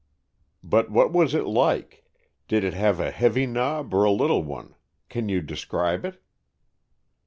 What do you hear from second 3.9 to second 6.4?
or a little one? Can you describe it?"